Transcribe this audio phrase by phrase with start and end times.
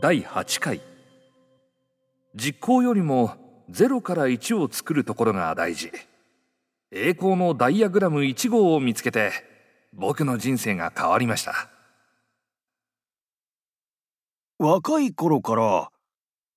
[0.00, 0.80] 第8回。
[2.36, 5.90] 実行よりも0から1を作るところが大事。
[6.92, 9.32] 栄光のダイアグラム1号を見つけて
[9.92, 11.68] 僕の人生が変わりました。
[14.60, 15.90] 若い頃から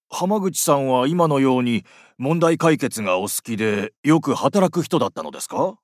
[0.08, 1.84] 浜口さんは今のように
[2.20, 5.80] 問題解決がお好きでよく働く人だったのですか？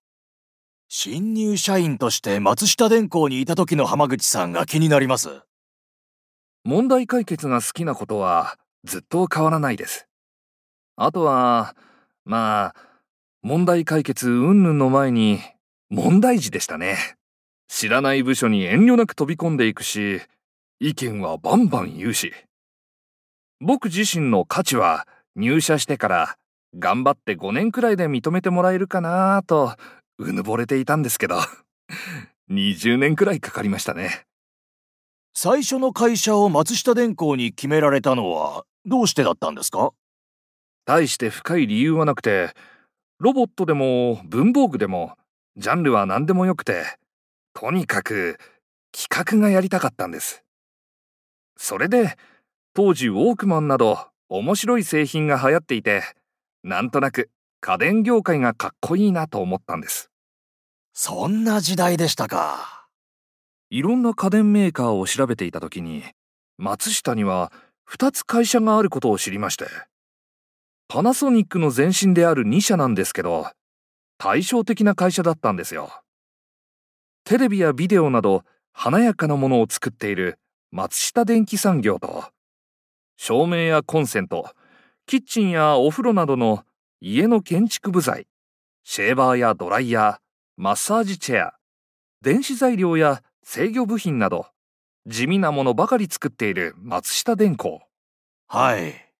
[0.89, 5.41] 新入社員として松下電工にいた時の浜口さんが気になります。
[6.67, 10.09] 問題解決が好きなことはずっと変わらないです。
[10.97, 11.77] あとは
[12.25, 12.75] まあ
[13.41, 15.39] 問題解決云々の前に
[15.89, 16.97] 問題児でしたね。
[17.69, 20.19] 知らない部署に遠慮なく飛び込んでいくし
[20.81, 22.33] 意見はバンバン言うし。
[23.61, 26.35] 僕自身の価値は入社してから
[26.77, 29.73] 頑張って5年くらいで認めてもらえるかなぁと
[30.17, 31.37] うぬぼれていたんですけど。
[32.51, 34.26] 20年くらいかかりましたね。
[35.39, 39.91] 最初の会社を松下電工に決められたのはどうしてだったんですか？
[40.87, 42.55] 大して深い理由はなくて
[43.19, 45.15] ロボットでも文房具でも
[45.55, 46.85] ジャンルは何でもよくて
[47.53, 48.39] とにかく
[48.91, 50.43] 企画がやりたかったんです。
[51.55, 52.17] それで
[52.73, 56.01] 当時ウォークマンなど面白い製品が流行っていて
[56.63, 57.29] なんとなく
[57.61, 60.09] 家電業界がかっこいいなと思ったんです。
[60.93, 62.76] そんな時代でしたか
[63.69, 66.03] いろんな家電メーカーを調べていた時に
[66.57, 67.51] 松下には
[67.89, 69.65] 2つ会社があることを知りまして
[70.87, 73.47] パナソニックの前身である2社なんですけど
[74.17, 76.01] 対照的な会社だったんですよ。
[77.23, 80.39] テレビやビデオなど華やかなものを作っている
[80.71, 82.23] 松下電器産業と
[83.17, 84.49] 照明やコンセント
[85.05, 86.63] キッチンやお風呂などの
[87.01, 88.27] 家の建築部材
[88.83, 90.17] シェーバーやドライヤー
[90.55, 91.53] マッサージチェア
[92.21, 94.47] 電子材料や制御部品など
[95.05, 97.79] 地味なものばかり作っている松下電工。
[98.49, 99.13] はい。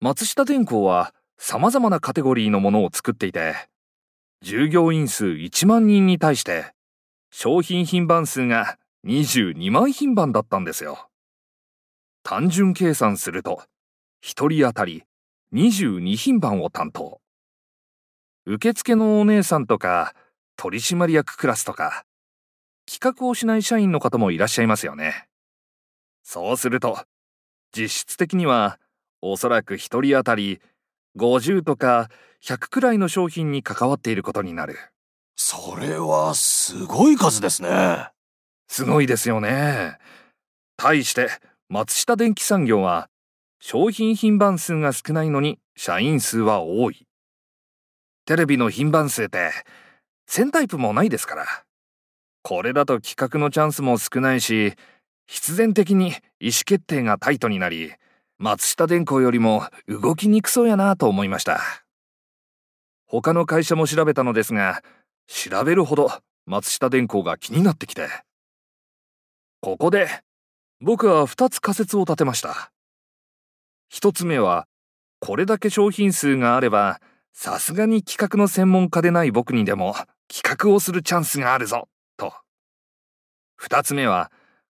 [0.00, 3.54] 松下電工は様々なカテゴリーのものを作っていて
[4.40, 6.72] 従業員数1万人に対して
[7.30, 11.10] 商品品番数が22万品番だったんですよ。
[12.22, 13.62] 単純計算すると
[14.24, 15.02] 1人当たり
[15.54, 17.20] 22品番を担当。
[18.46, 20.14] 受付のお姉さんとか
[20.56, 22.06] 取締役クラスとか
[22.90, 25.28] 企画をしない社員の方もいらっしゃいますよね
[26.24, 26.98] そうすると
[27.76, 28.80] 実質的には
[29.22, 30.60] おそらく1人当たり
[31.16, 32.08] 50とか
[32.44, 34.76] 100くらいの商品に関わっていることになる
[35.36, 38.08] それはすごい数ですね
[38.66, 39.98] すごいですよね
[40.76, 41.28] 対して
[41.68, 43.08] 松下電器産業は
[43.60, 47.06] 商品品番数が少ないのに社員数は多い。
[48.24, 49.50] テレビの品番数って
[50.28, 51.44] 1000タイプもないですから。
[52.42, 54.74] これだと企画のチャンスも少ないし、
[55.26, 56.08] 必然的に
[56.40, 57.92] 意思決定がタイトになり、
[58.38, 61.60] 松下電工よりも動きにくそうやなと思いました。
[63.06, 64.82] 他の会社も調べたのですが、
[65.26, 66.10] 調べるほど
[66.46, 68.08] 松下電工が気になってきて。
[69.60, 70.08] ここで、
[70.80, 72.72] 僕は2つ仮説を立てました。
[73.88, 74.66] 一つ目は、
[75.20, 77.00] これだけ商品数があれば、
[77.32, 79.94] さすがに企画の専門家でない僕にでも
[80.28, 81.88] 企画をするチャンスがあるぞ、
[83.68, 83.76] と。
[83.76, 84.32] 二つ目は、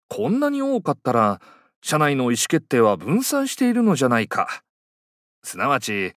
[0.09, 1.41] こんなに多かったら、
[1.83, 4.63] 社内の意思決定は分散しているのじゃないか。
[5.43, 6.15] すなわち、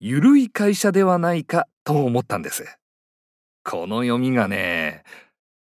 [0.00, 2.64] ゆるい会社ではないかと思ったんです。
[3.64, 5.04] この読みがね、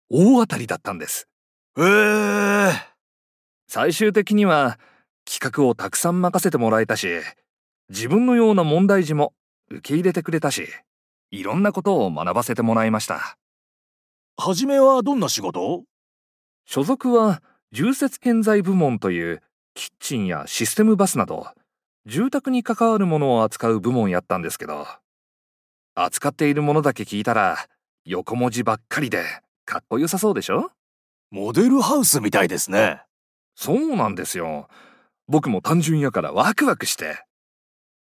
[0.10, 1.28] 大当たりだったんです。
[1.78, 2.74] ええー、
[3.68, 4.80] 最終的には、
[5.26, 7.08] 企画をたくさん任せてもらえたし、
[7.90, 9.34] 自分のような問題児も
[9.70, 10.68] 受け入れてくれたし、
[11.32, 13.38] いろんなことを学ばせてもらいました。
[14.38, 15.84] はじめはどんな仕事？
[16.72, 17.41] 所属は
[17.72, 19.41] 重設建材部門という
[19.74, 21.47] キッチンやシステムバスなど
[22.06, 24.85] 住宅に関わるものを扱う部門やったんですけど
[25.96, 27.57] 扱っているものだけ聞いたら
[28.06, 29.24] 横文字ばっかりで
[29.66, 30.69] かっこよさそうでしょ？
[31.31, 33.01] モデルハウスみたいですね
[33.56, 34.68] そうなんですよ
[35.27, 37.24] 僕も単純やからワクワクして。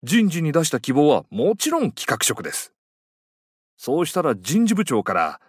[0.03, 2.71] 人事に出した希望はもちろん企画職です。
[3.75, 5.41] そうしたら人事部長から、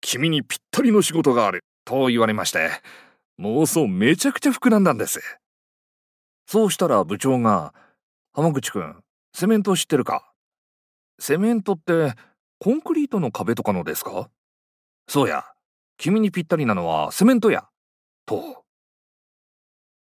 [0.00, 2.70] 君にぴったりの仕事がある、と言われまして、
[3.40, 5.20] 妄想めちゃくちゃ膨らんだんです。
[6.46, 7.74] そうしたら部長が、
[8.32, 9.02] 浜口くん、
[9.34, 10.32] セメント知ってるか？
[11.18, 12.14] セメントって、
[12.58, 14.28] コンクリートの壁とかのですか？
[15.08, 15.44] そうや、
[15.96, 17.66] 君にぴったりなのはセメントや、
[18.26, 18.64] と。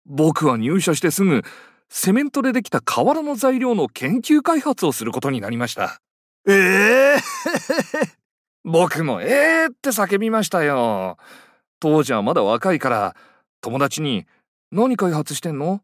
[0.06, 1.44] 僕は入社してすぐ、
[1.90, 6.02] セメントでできた瓦の材料の研究開発をすることになりました。
[6.48, 6.54] え
[7.16, 8.10] えー、
[8.64, 9.26] 僕もえ
[9.64, 11.18] えー、って叫びましたよ。
[11.86, 13.16] 当時はまだ若いから、
[13.62, 14.26] 友達に、
[14.72, 15.82] 何開発してんの？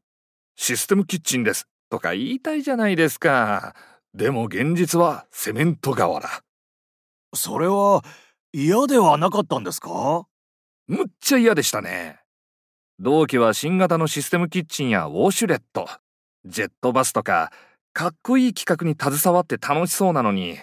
[0.56, 3.76] システムキッチンですとか言いたいじゃないですか。
[4.16, 6.28] でも現実はセメント瓦。
[7.36, 8.04] それは
[8.52, 10.26] 嫌ではなかったんですか？
[10.88, 12.18] むっちゃ嫌でしたね。
[12.98, 15.88] 同期は新型のシステムキッチンやウォーシュレット、
[16.46, 17.52] ジェットバスとか、
[17.94, 20.58] かっこいい企画に携わって楽しそうなのに、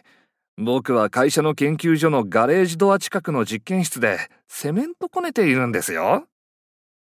[0.61, 4.19] 僕は会社の研究所のガレージドア近くの実験室で
[4.49, 6.25] セメントこねているんですよ。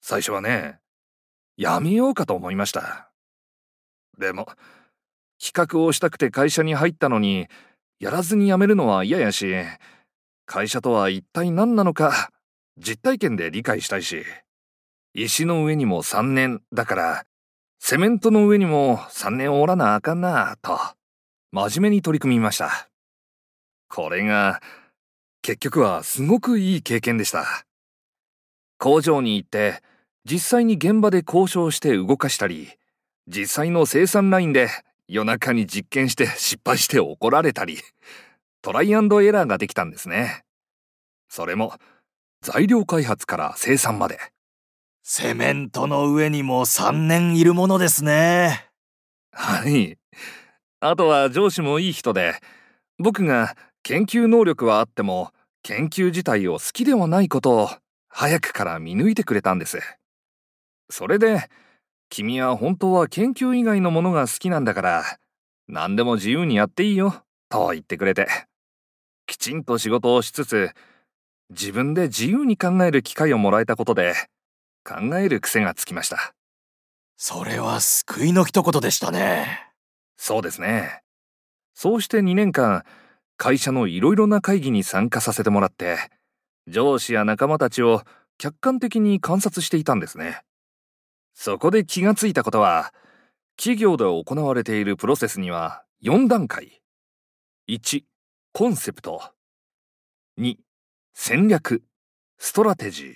[0.01, 0.79] 最初はね、
[1.59, 3.11] やめようかと思いました。
[4.19, 4.49] でも、
[5.39, 7.47] 企画をしたくて会社に入ったのに、
[8.01, 9.53] やらずに辞めるのは嫌やし、
[10.47, 12.31] 会社とは一体何なのか、
[12.79, 14.25] 実体験で理解したいし、
[15.13, 17.27] 石の上にも3年だから、
[17.79, 20.79] セメントの上にも3年おらなあかんなと、
[21.53, 22.89] 真面目に取り組みました。
[23.95, 24.61] これが、
[25.41, 27.65] 結局はすごくいい経験でした。
[28.77, 29.83] 工場に行って、
[30.25, 32.71] 実際に現場で交渉して動かしたり、
[33.29, 34.69] 実際の生産ラインで
[35.07, 37.79] 夜中に実験して失敗して怒られたり、
[38.63, 40.43] トライアンドエラーができたんですね。
[41.29, 41.75] それも、
[42.43, 44.19] 材料開発から生産まで。
[45.05, 48.71] セメントの上にも3年いるものですね。
[49.31, 49.97] はい。
[50.81, 52.35] あとは上司もいい人で、
[52.99, 55.31] 僕が研究能力はあっても、
[55.63, 57.69] 研究自体を好きではないことを
[58.09, 59.79] 早くから見抜いてくれたんです。
[60.89, 61.51] それで、
[62.09, 65.05] 君は本当は研究以外のものが好きなんだから、
[65.69, 68.27] 何でも自由にやっていいよ、と言ってくれて。
[69.27, 70.71] きちんと仕事をしつつ、
[71.51, 74.15] 自分で自由に考える機会をもらえたことで、
[74.83, 76.35] 考える癖がつきました。
[77.19, 79.73] それは救いの一言でしたね。
[80.17, 81.03] そうですね。
[81.75, 82.85] そうして2年間、
[83.37, 85.99] 会社のいろいろな会議に参加させてもらって、
[86.67, 88.03] 上司や仲間たちを
[88.39, 90.43] 客観的に観察していたんですね。
[91.35, 92.93] そこで気がついたことは、
[93.57, 96.81] 企業で行われているプロセスには4段階。
[97.69, 98.03] 1、
[98.53, 99.21] コンセプト。
[100.39, 100.57] 2、
[101.15, 101.83] 戦略、
[102.39, 103.15] strategy。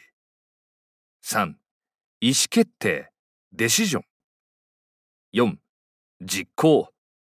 [1.24, 1.54] 3、
[2.20, 3.10] 意思決定、
[3.52, 4.04] decision。
[5.34, 5.56] 4、
[6.22, 6.88] 実行、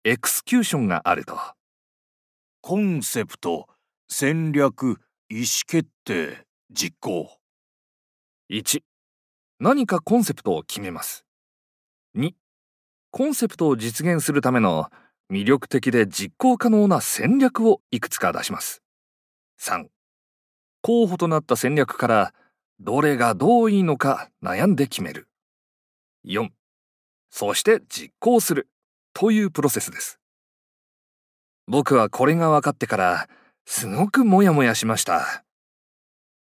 [0.05, 1.37] execution があると。
[2.63, 3.69] コンセプト、
[4.07, 7.39] 戦略、意思決定、実行。
[8.51, 8.83] 1、
[9.61, 11.25] 何かコンセプトを決めます。
[12.17, 12.33] 2、
[13.11, 14.91] コンセプトを実現するための
[15.33, 18.83] 魅力的で実行可能な戦略をいくつか出します。
[19.59, 19.87] 3、
[20.83, 22.35] 候補となった戦略から
[22.79, 25.29] どれがどういいのか悩んで決める。
[26.27, 26.51] 4、
[27.31, 28.69] そして実行する。
[29.15, 30.20] というプロセスです。
[31.71, 33.29] 僕はこれが分かってから、
[33.65, 35.45] すごくモヤモヤしました。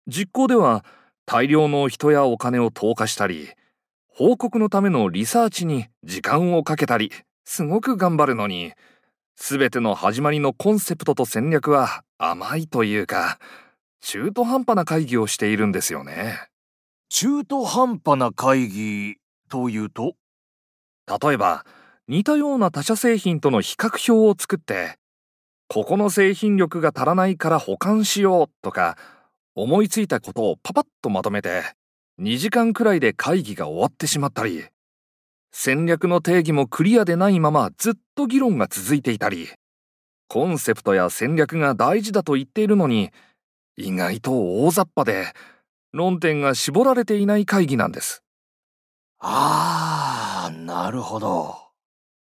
[0.07, 0.85] 実行では、
[1.27, 3.49] 大量の人やお金を投下したり、
[4.07, 7.11] 報告のためのリサーチに時間をかけたり、
[7.45, 8.75] すごく頑張るのに、
[9.35, 13.41] すべての始まりのコンセプトと戦略は甘いというか、
[14.01, 16.39] 中途半端な会議をしているんですよね。
[17.09, 19.17] 中途半端な会議
[19.51, 20.15] というと？
[21.09, 21.67] 例えば、
[22.07, 24.97] 似たような他社製品との比較表を作って、
[25.69, 28.97] ここの製品力が足らないから保管しようとか、
[29.55, 31.63] 思いついたことをパパッとまとめて、
[32.21, 34.65] 2時間くらいで会議が終わってしまったり、
[35.53, 39.49] 戦略の定義もクリアでないままずっと議論が続いていたり、
[40.27, 43.11] コンセプトや戦略が大事だと言っているのに、
[43.77, 45.35] 意外と大雑把で、
[45.93, 48.23] 論点が絞られていない会議なんです。
[49.21, 51.57] ああ、なるほど。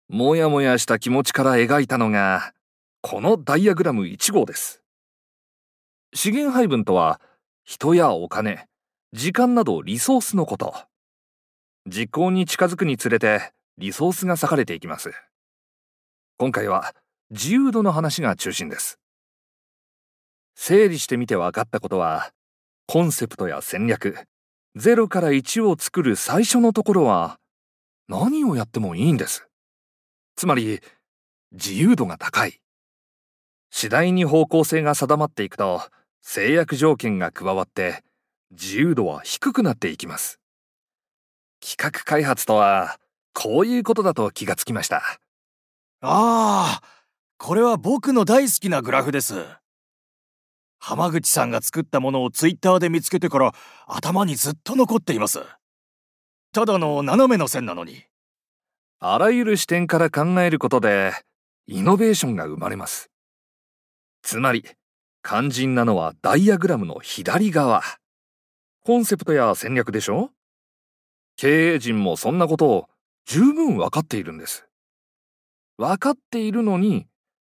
[0.10, 2.54] もやもやした気持ちから描いたのが、
[3.02, 4.84] このダイアグラム1号です。
[6.14, 7.20] 資源配分とは、
[7.64, 8.68] 人やお金、
[9.12, 10.76] 時間などリソースのこと。
[11.88, 15.12] 実行に近づくにつれて、リソースが割かれていきます。
[16.38, 16.94] 今回は、
[17.32, 19.00] 自由度の話が中心です。
[20.56, 22.32] 整理してみて分かったことは、
[22.86, 24.16] コンセプトや戦略、
[24.78, 27.40] 0から1を作る最初のところは、
[28.08, 29.48] 何をやってもいいんです。
[30.36, 30.82] つまり、
[31.52, 32.62] 自由度が高い。
[33.72, 35.82] 次第に方向性が定まっていくと、
[36.22, 38.04] 制約条件が加わって、
[38.52, 40.40] 自由度は低くなっていきます。
[41.62, 43.00] 企画開発とは、
[43.34, 44.98] こういうことだと気がつきました。
[46.02, 46.82] ああ、
[47.38, 49.46] これは僕の大好きなグラフです。
[50.80, 53.54] 浜口さんが作ったものをツイッターで見つけてから
[53.88, 55.40] 頭にずっと残っています。
[56.52, 58.04] ただの斜めの線なのに。
[59.00, 61.14] あらゆる視点から考えることで、
[61.68, 63.11] イノベーションが生まれます。
[64.22, 64.66] つまり、
[65.24, 67.84] 肝心なのはダイアグラムの左側。
[68.84, 70.32] コンセプトや戦略でしょ？
[71.38, 72.90] 経営陣もそんなことを
[73.26, 74.68] 十分わかっているんです。
[75.78, 77.08] わかっているのに、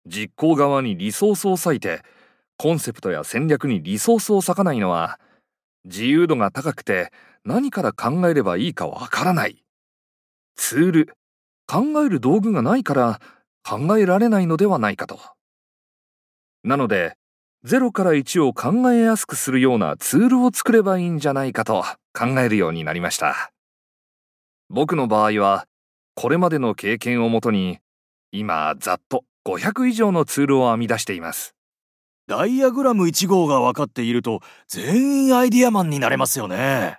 [0.06, 2.02] 実行側にリソースを割いて、
[2.56, 5.18] コンセプトや戦略にリソースを割かないのは、
[5.84, 7.12] 自由度が高くて
[7.44, 9.64] 何から考えればいいかわからない。
[10.56, 11.14] ツール、
[11.66, 13.20] 考える道具がないから
[13.64, 15.18] 考えられないのではないかと。
[16.64, 17.16] なので、
[17.64, 23.52] 0から1を考えやすくするようなツールを作ればいいんじゃないかと考えるようになりました。
[24.68, 25.66] 僕の場合は、
[26.14, 27.78] これまでの経験をもとに、
[28.32, 31.54] 今、ざっと500以上のツールを編み出しています。
[32.26, 36.98] ダイアグラム1号が分かっていると、全員アイディアマンになれますよね。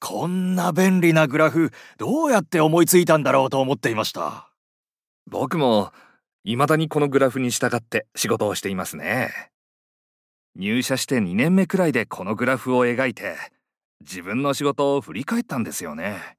[0.00, 4.50] こんな便利なグラフ、どうやって思いついたんだろうと思っていました。
[5.26, 5.92] 僕も、
[6.46, 9.50] 未だにこのグラフに従って仕事をしていますね。
[10.56, 13.36] 入社して2年目くらいでこのグラフを描いて、
[14.02, 16.36] 自分の仕事を振り返ったんですよね。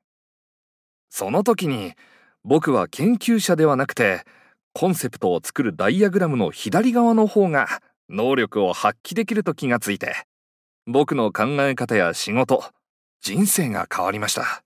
[1.09, 1.93] その時に、
[2.43, 4.23] 僕は研究者ではなくて、
[4.73, 10.27] コンセプトを作るダイアグラムの左側の方が能力を発揮できると気がついて、
[10.85, 12.63] 僕の考え方や仕事、
[13.21, 14.63] 人生が変わりました。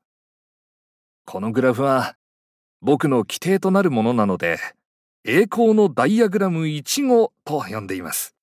[1.24, 2.15] このグラフは
[2.81, 4.60] 僕の規定となるものなので、
[5.31, 8.33] 栄光のダイアグラム1号と呼んでいます。